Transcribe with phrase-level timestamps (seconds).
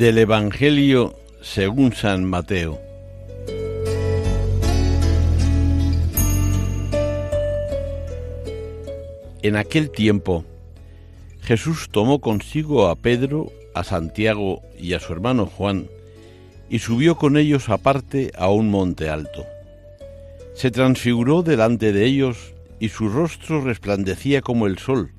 [0.00, 2.80] Del Evangelio según San Mateo.
[9.42, 10.46] En aquel tiempo,
[11.42, 15.86] Jesús tomó consigo a Pedro, a Santiago y a su hermano Juan,
[16.70, 19.44] y subió con ellos aparte a un monte alto.
[20.54, 25.12] Se transfiguró delante de ellos, y su rostro resplandecía como el sol,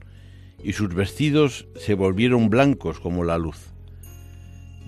[0.64, 3.72] y sus vestidos se volvieron blancos como la luz.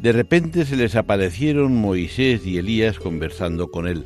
[0.03, 4.03] De repente se les aparecieron Moisés y Elías conversando con él.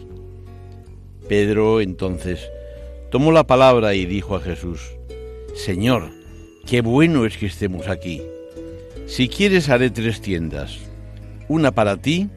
[1.28, 2.52] Pedro entonces
[3.09, 4.80] tomó la palabra y dijo a Jesús,
[5.56, 6.12] Señor,
[6.68, 8.22] qué bueno es que estemos aquí.
[9.08, 10.78] Si quieres haré tres tiendas,
[11.48, 12.30] una para ti,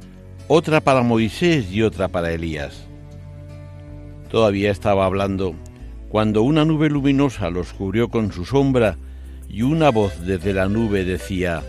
[0.48, 2.86] otra para Moisés y otra para Elías.
[4.30, 5.54] Todavía estaba hablando
[6.08, 8.96] cuando una nube luminosa los cubrió con su sombra
[9.50, 11.62] y una voz desde la nube decía,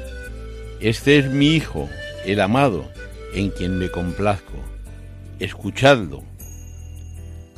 [0.81, 1.87] este es mi Hijo,
[2.25, 2.89] el amado,
[3.35, 4.53] en quien me complazco.
[5.39, 6.23] Escuchadlo.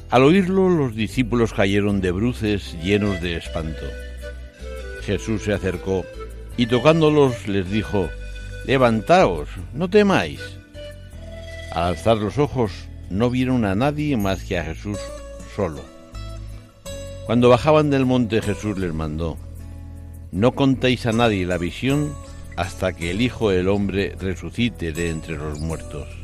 [0.10, 3.86] Al oírlo los discípulos cayeron de bruces llenos de espanto.
[5.06, 6.04] Jesús se acercó
[6.58, 8.10] y tocándolos les dijo,
[8.66, 10.42] Levantaos, no temáis.
[11.72, 12.74] Al alzar los ojos
[13.10, 15.00] no vieron a nadie más que a Jesús
[15.56, 15.82] solo.
[17.26, 19.38] Cuando bajaban del monte Jesús les mandó,
[20.34, 22.14] No contéis a nadie la visión
[22.56, 26.23] hasta que el Hijo del Hombre resucite de entre los muertos.